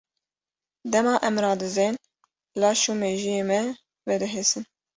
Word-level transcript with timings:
Dema 0.91 1.13
em 1.27 1.35
radizên 1.45 1.93
laş 2.61 2.81
û 2.91 2.93
mejiyê 3.01 3.41
me 3.49 3.61
vedihesin. 4.07 4.63